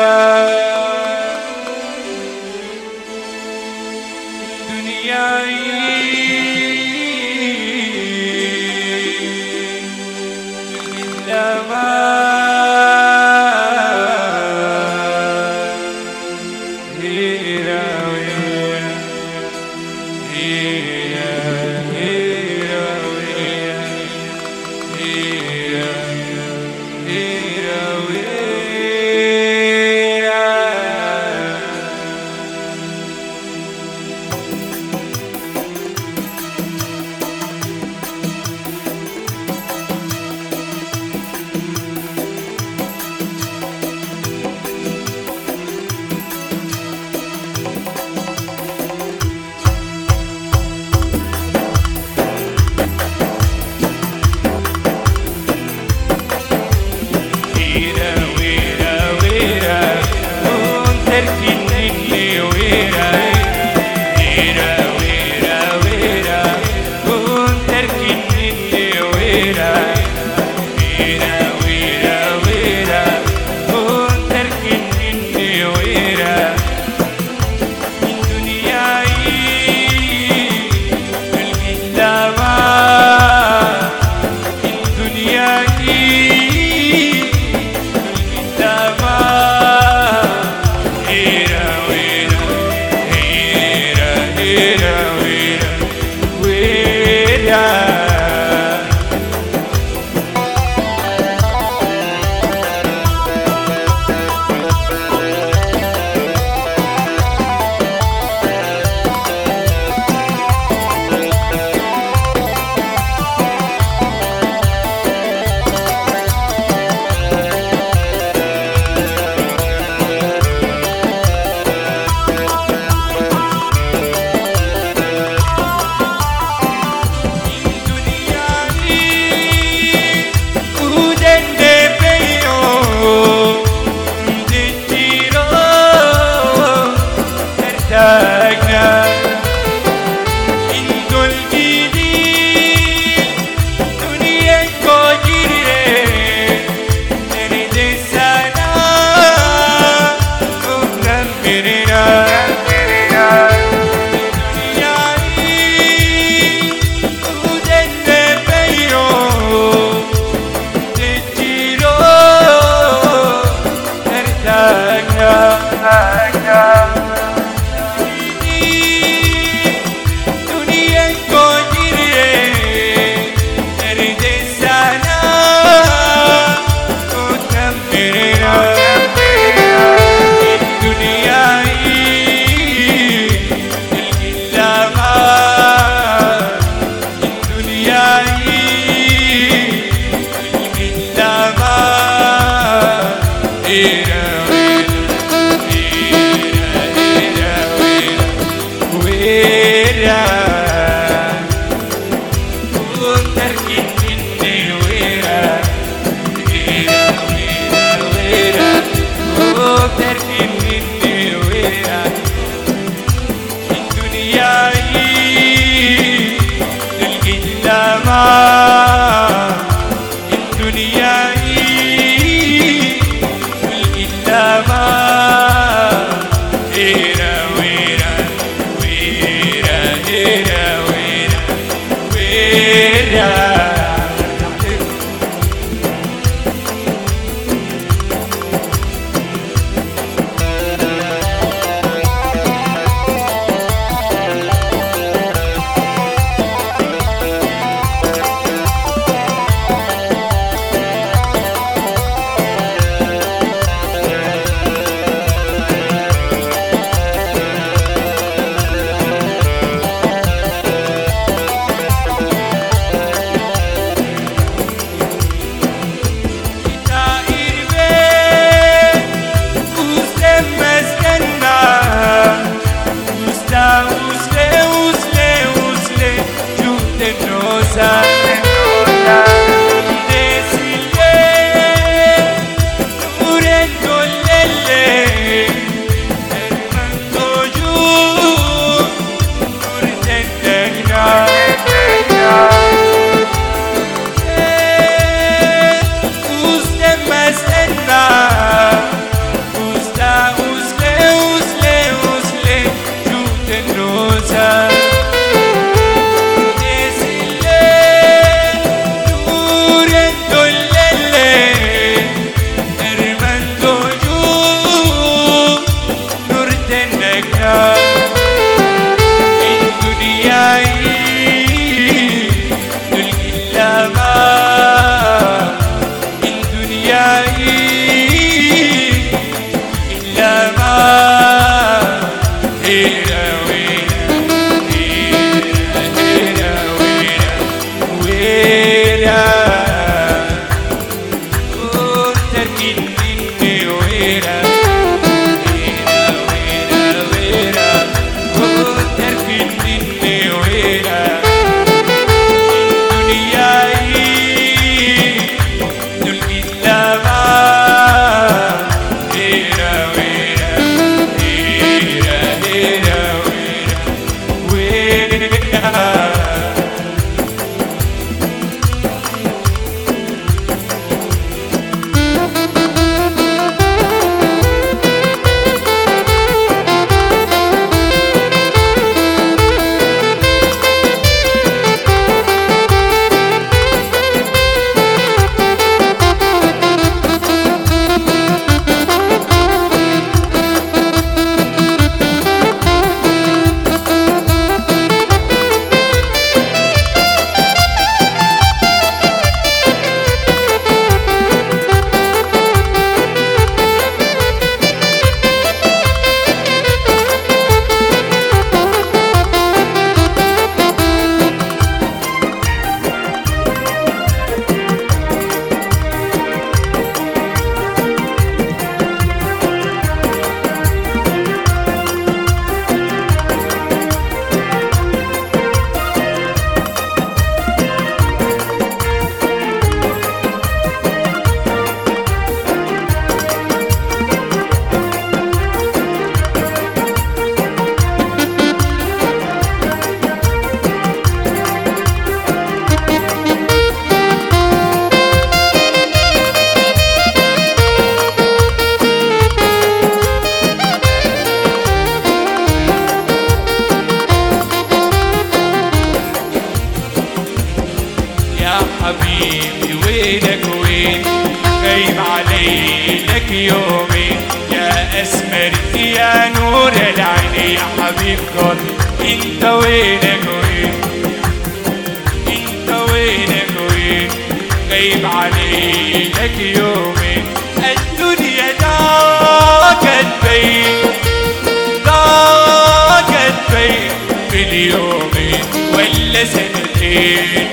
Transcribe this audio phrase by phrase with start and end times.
[0.00, 0.29] Yeah.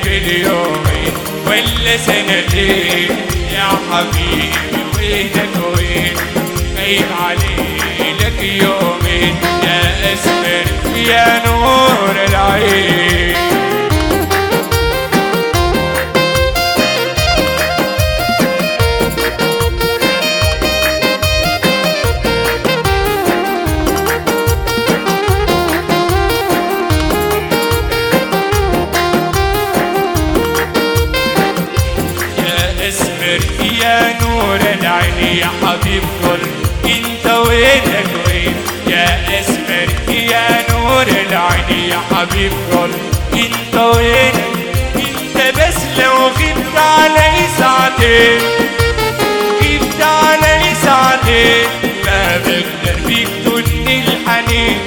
[0.03, 1.05] كل يومي
[1.47, 3.09] ولا سنتين.
[3.53, 6.15] يا حبيبي وينك وين
[6.77, 9.35] غايب عليك يومين.
[9.63, 13.56] يا اسمر يا نور العين.
[41.29, 44.35] العين يا حبيب قلبي انت وينك
[44.95, 48.39] إنت بس لو غبت علي ساعتين.
[49.61, 51.67] غبت علي ساعتين.
[52.05, 54.77] ما بقدر بيك تني الحنين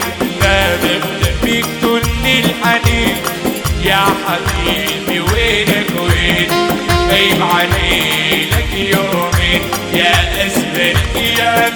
[0.40, 3.16] ما بقدر بيك تني الحنين.
[3.85, 6.49] يا حبيبي وينك وين؟
[7.11, 9.62] غيب علي لك يومين.
[9.94, 10.94] يا اسمر
[11.38, 11.68] يا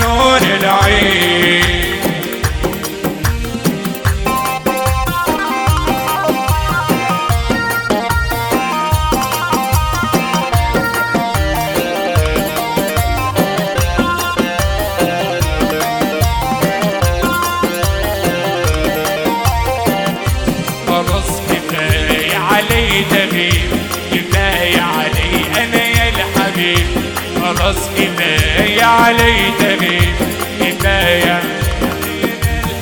[29.04, 30.14] علي تغيب
[30.60, 31.42] كفاية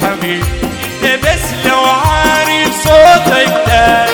[0.02, 0.44] الحبيب
[1.04, 4.06] انت بس لو عارف صوتك ده؟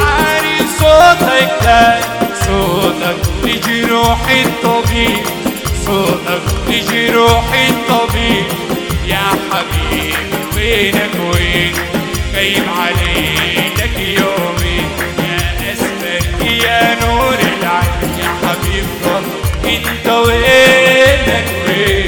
[0.00, 2.00] عارف صوتك ده.
[2.46, 5.26] صوتك لجروح الطبيب.
[5.86, 8.46] صوتك لجروح الطبيب.
[9.06, 10.14] يا حبيبي
[10.56, 11.72] وينك وين
[12.34, 14.80] غيب عليك يومي.
[15.18, 18.18] يا اسمك يا نور العين.
[18.18, 18.84] يا حبيب
[19.72, 22.01] قلبي انت وينك وين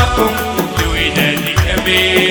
[0.00, 0.34] وراكم
[0.84, 2.29] لولاده أبي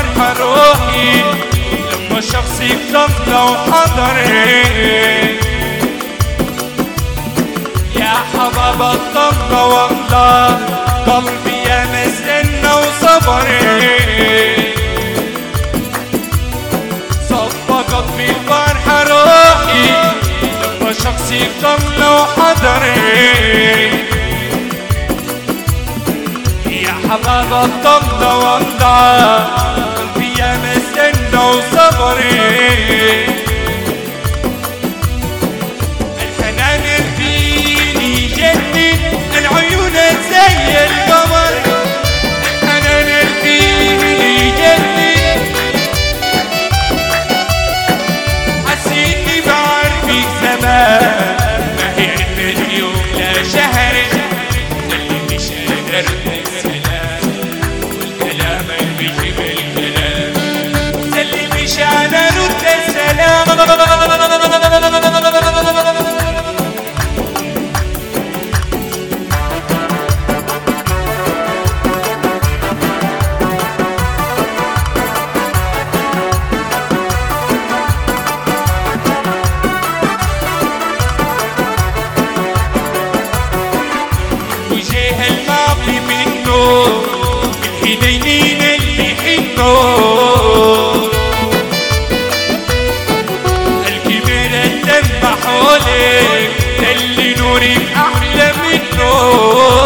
[0.00, 1.22] فرحة روحي
[1.92, 4.62] لما شخصي بضغطة وحضري
[7.96, 10.58] يا حبابة الضغطة والله
[11.06, 13.90] قلبي يا مسنة وصبري
[17.28, 19.90] صفقت في الفرحة روحي.
[20.80, 23.30] لما شخصي بضغطة وحضري
[27.10, 29.89] حباب الضمضة وامضى
[30.40, 33.39] ya me stand dos somebody.
[97.50, 97.62] بنور
[97.96, 99.79] أحلى منه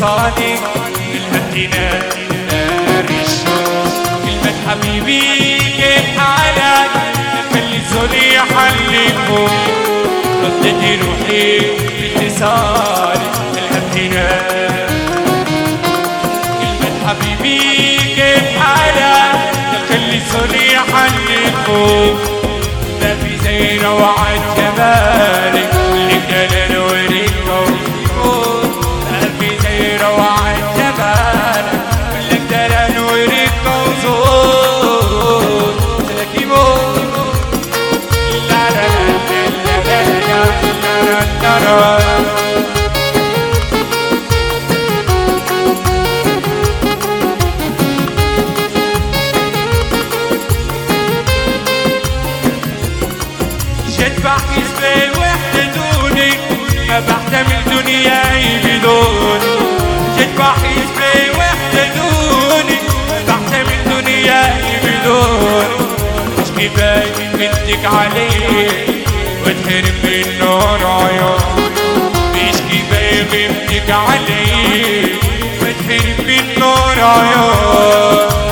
[0.00, 0.60] صادق
[0.96, 3.22] كلمة تنادي
[4.24, 5.20] كلمة حبيبي
[5.76, 6.90] كيف حالك
[7.52, 9.48] خلي اللي زولي يحلفه
[10.44, 11.58] ردتي روحي
[12.14, 14.40] باتصالي كلمة
[16.60, 17.58] كلمة حبيبي
[18.16, 19.40] كيف حالك
[19.88, 22.16] خلي اللي زولي يحلفه
[23.00, 25.70] في زي روعة جمالك.
[25.92, 26.69] اللي جلالك
[67.40, 68.68] وخدك عليه
[69.42, 71.70] وتهرب من نور عيون
[72.34, 75.06] بيشكي بيغمتك عليه
[75.62, 78.49] وتهرب من نور عيون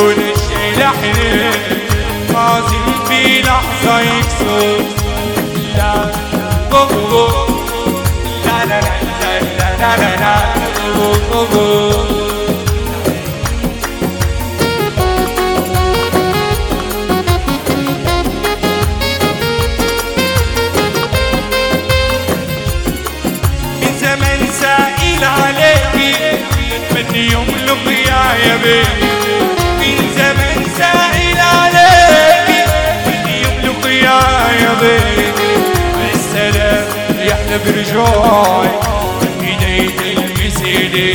[28.47, 29.11] يا بيبي
[29.79, 32.63] من زمن سائل عليكي
[33.07, 34.21] بدي يملك يا
[34.63, 35.55] يا بيبي
[36.15, 36.87] السلام
[37.21, 38.71] يحلى برجوعي
[39.43, 41.15] ايدي تلمس ايدي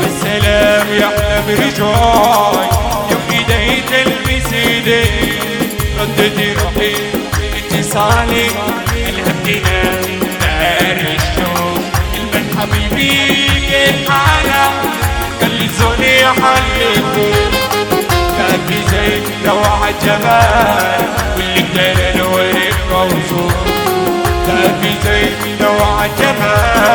[0.00, 2.68] والسلام يحلى برجوعي
[3.10, 5.04] يوم ايدي تلمس ايدي
[6.00, 6.94] ردتي روحي
[7.58, 8.46] اتصالي
[8.96, 9.82] الهمتنا
[10.40, 11.78] دار الشوق.
[12.14, 13.10] المن حبيبي
[13.70, 14.10] كيف
[15.54, 17.34] حالك قال لي زوني حليته
[18.38, 21.04] كافي زي روعة جمال
[21.36, 23.52] واللي كان نورك موصول
[24.46, 25.26] كافي زي
[25.64, 26.93] روعة جمال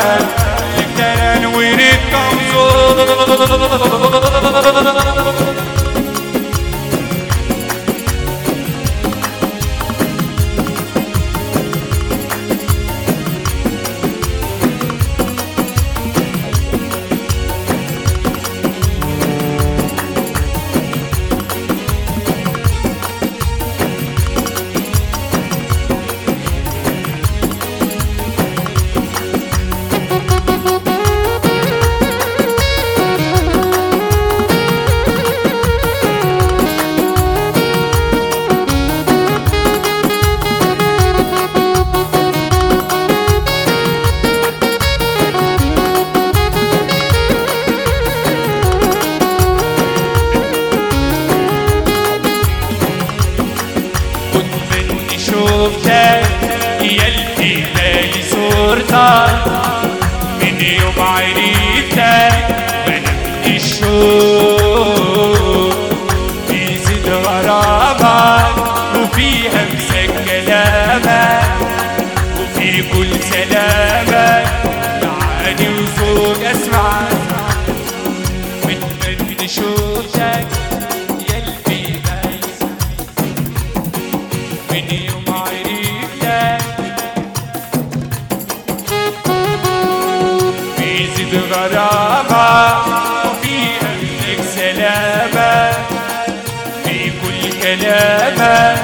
[97.42, 98.76] في كل كلامة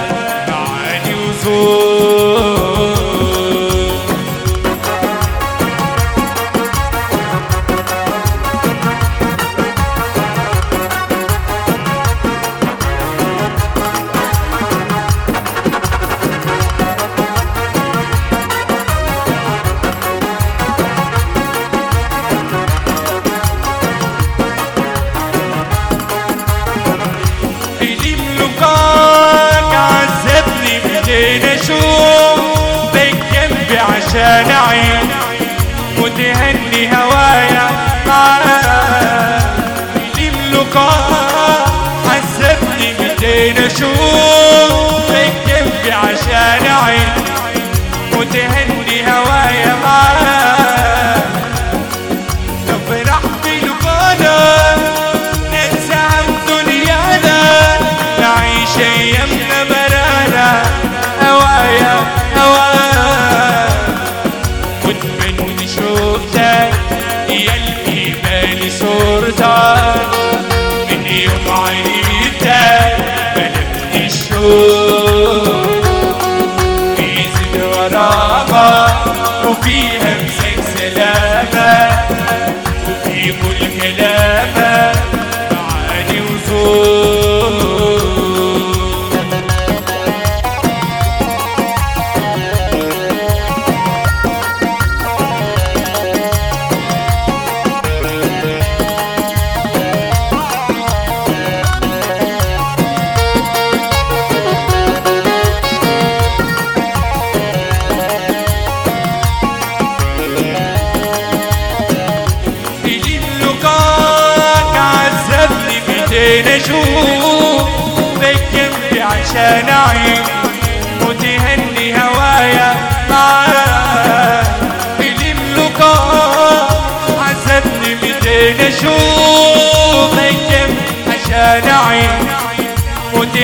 [0.48, 1.95] معاني وزور.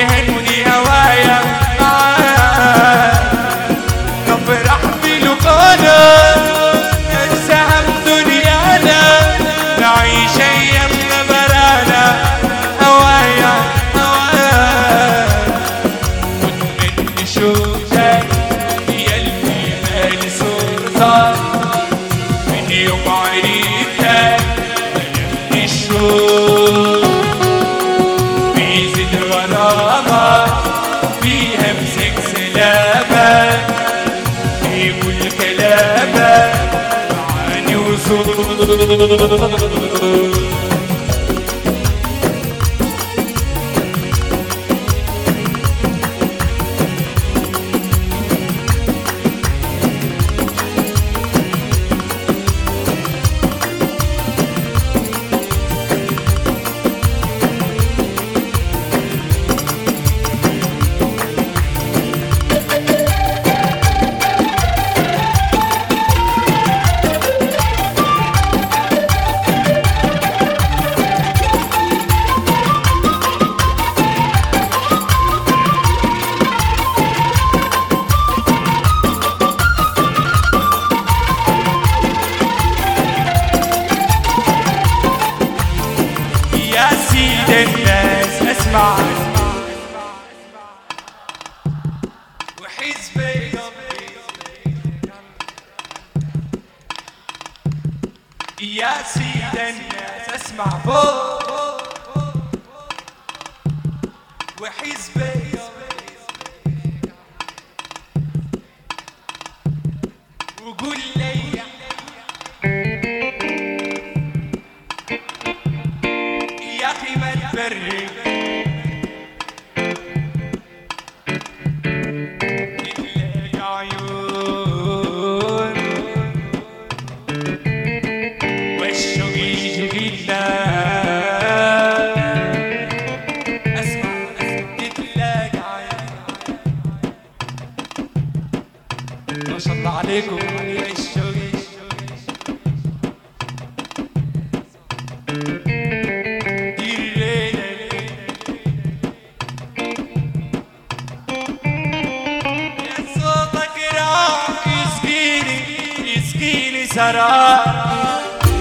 [0.01, 0.30] Hey.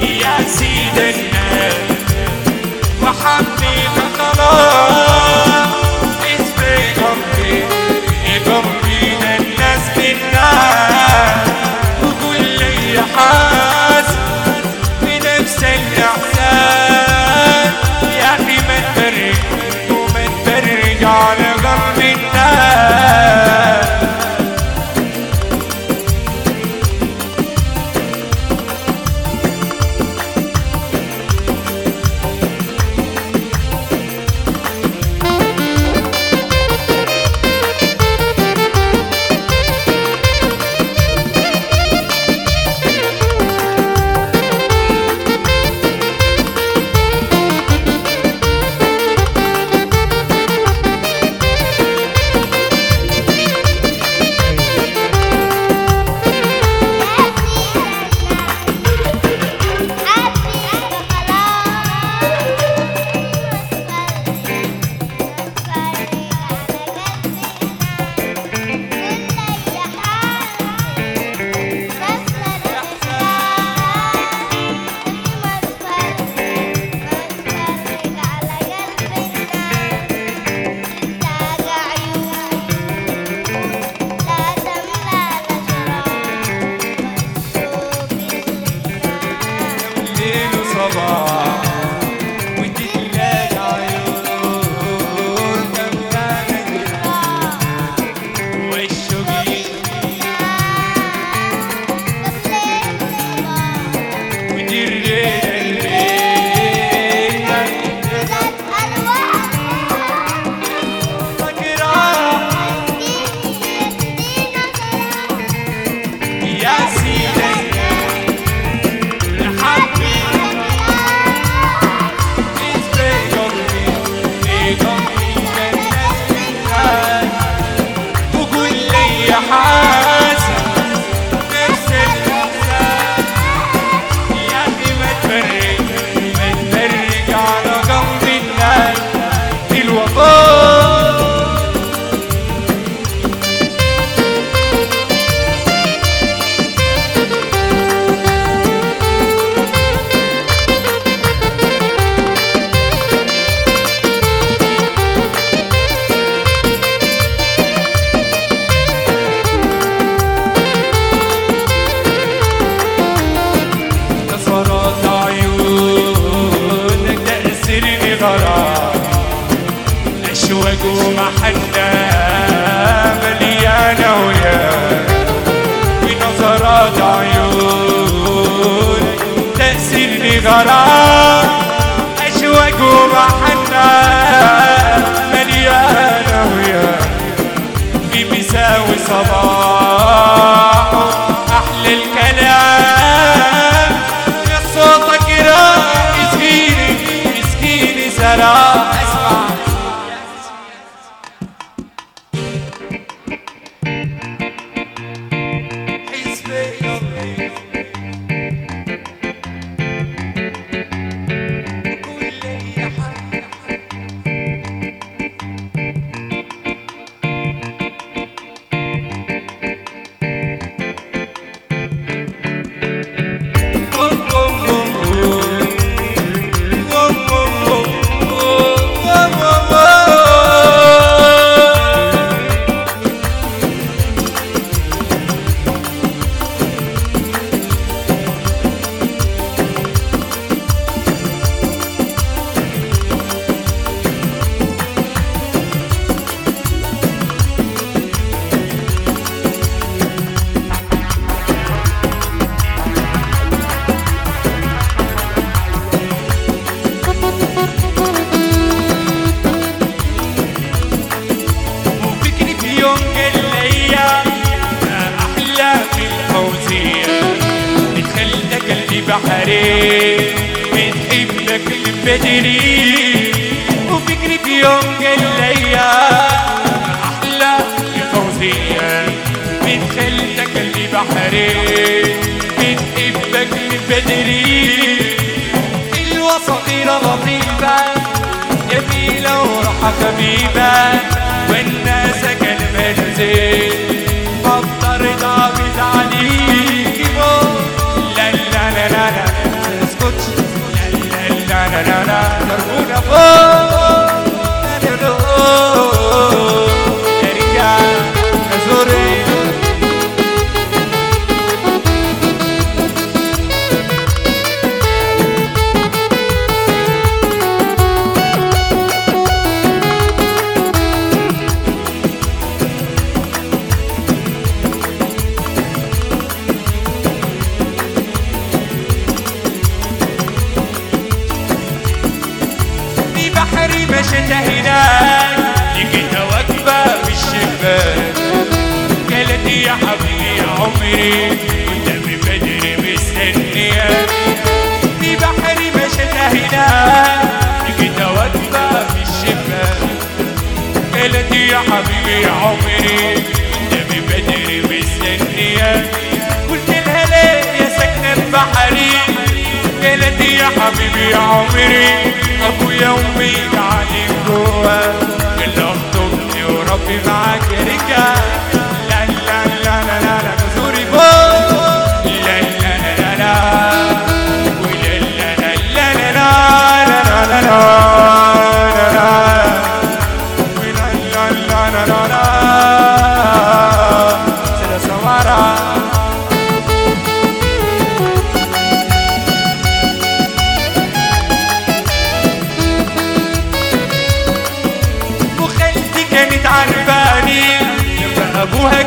[0.02, 1.68] يا سيدنا
[3.02, 5.66] وحبيبنا الله
[8.26, 11.44] يجرينا الناس بالنار
[12.02, 12.60] وكل
[13.16, 13.49] حال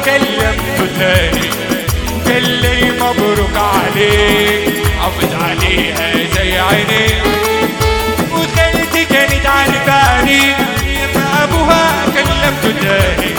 [0.06, 1.50] كلمته تاني
[2.26, 4.84] قال لي مبروك عليك.
[5.00, 7.24] حافظ عليها زي عينيك
[8.32, 10.42] وخالتي كانت عارفاني.
[11.44, 13.34] أبوها كلمته تاني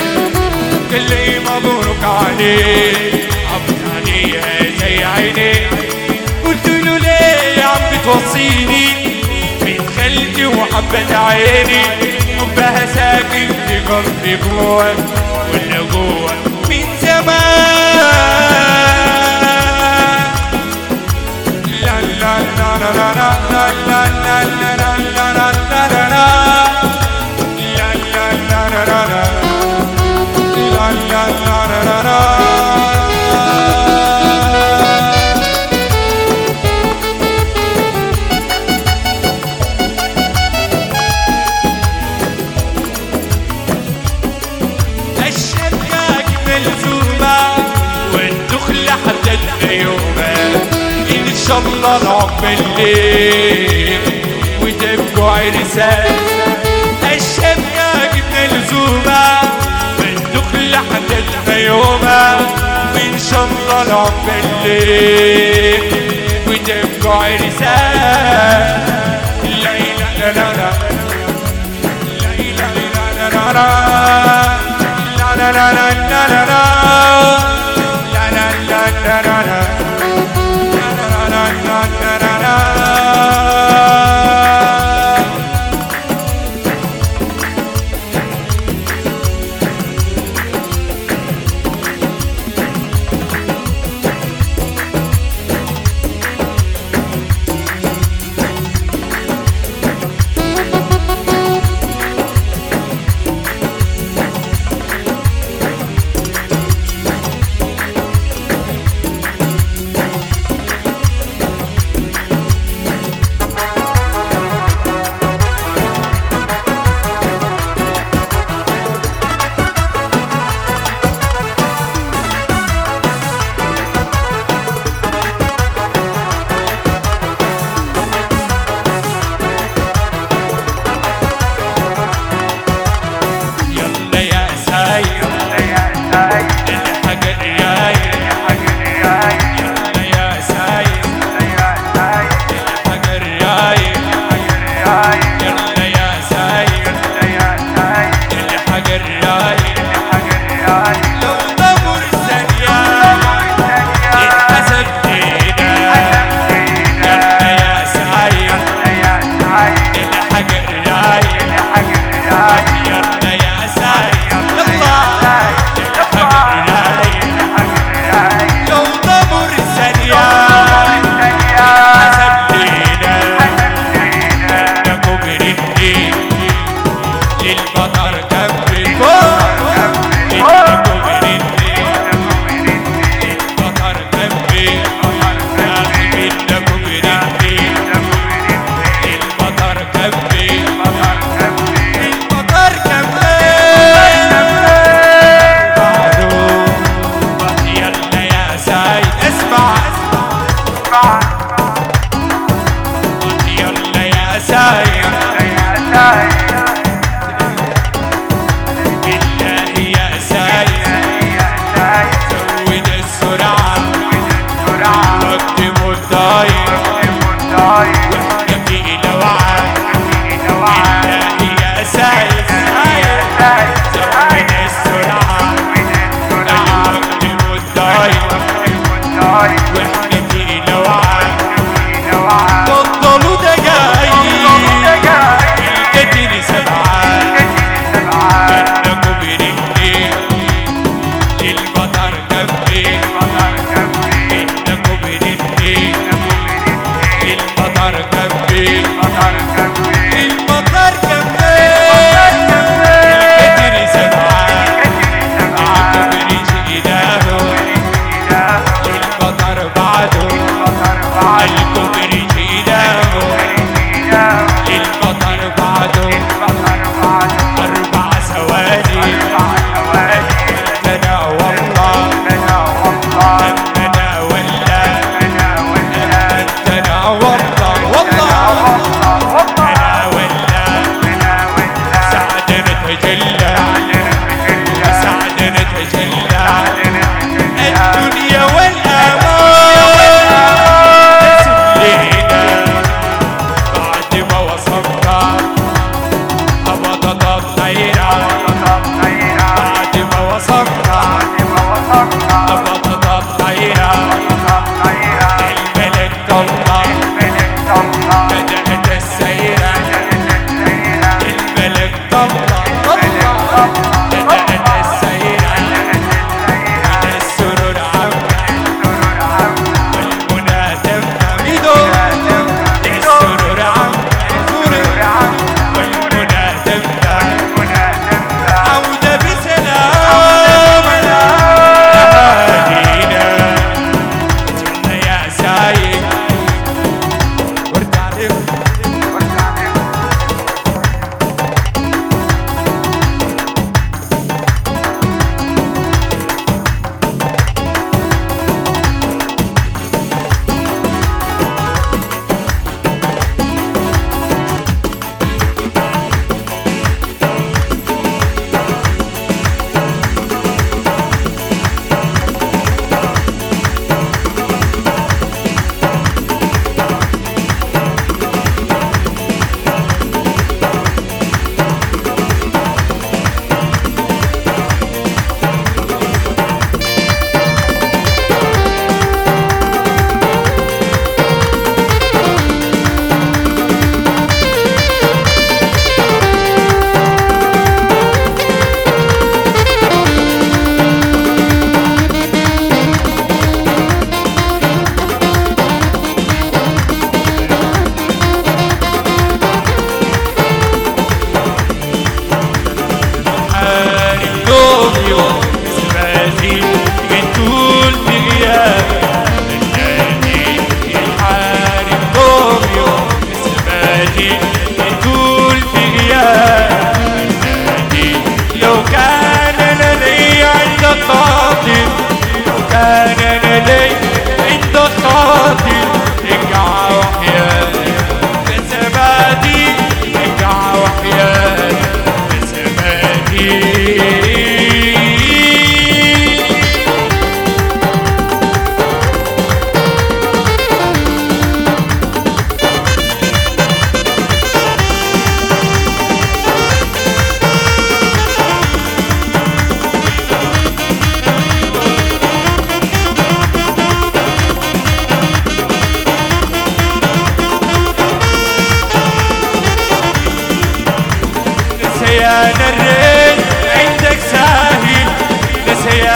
[0.93, 3.29] قال لي مبروك عليك.
[3.49, 5.69] حافظ عليها زي عينيك
[6.45, 8.87] قلت له ليه يا عم بتوصيني
[9.61, 11.83] بنت خالتي وحبت عيني.
[12.41, 14.95] حبها ساكن في قلبي جوه.
[15.53, 16.44] ولا جوه.
[30.75, 31.24] la la
[51.49, 54.01] شاء الله نقعد بالليل
[54.63, 56.15] وتبقوا عرسان
[57.13, 59.41] الشبكة جبنا لزومة
[59.99, 62.37] بندق لحدتنا يومة
[62.95, 64.13] وإن شاء الله نقعد
[64.65, 65.83] بالليل
[66.49, 68.85] وتبقوا عرسان
[69.45, 69.73] لا
[70.19, 70.73] لا لا الله.
[72.21, 72.69] لا
[73.31, 74.34] لا لا الله.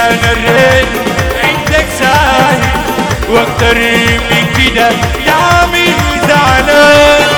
[0.06, 0.88] مريت
[1.44, 2.60] عندك ساهل
[3.30, 3.74] وأكتر
[4.30, 4.88] من كده
[5.26, 5.86] يا عمي
[6.28, 7.37] زعلان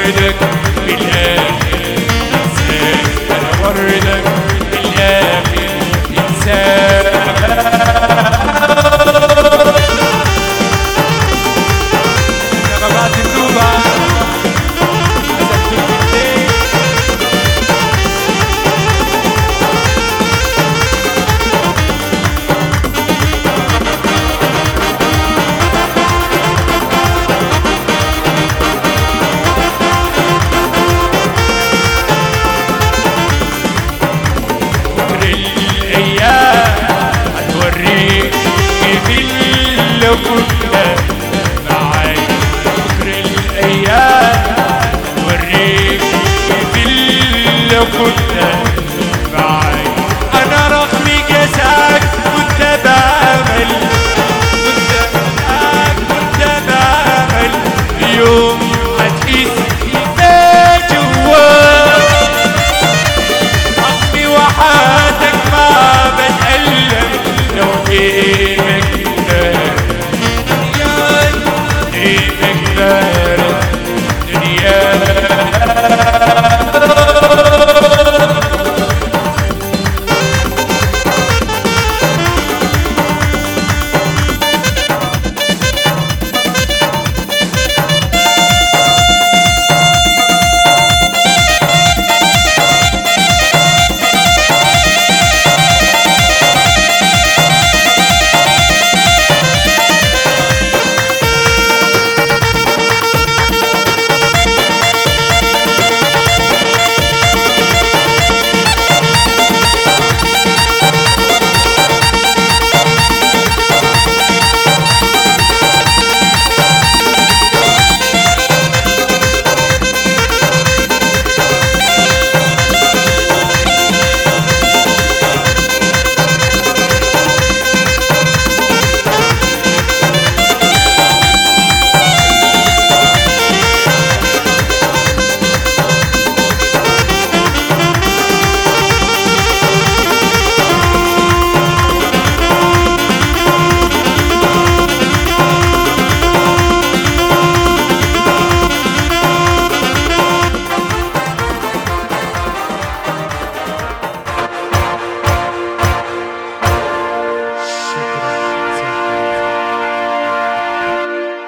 [0.00, 0.34] وردك
[0.86, 1.94] بالهادي
[2.32, 4.29] نسيت أنا وردك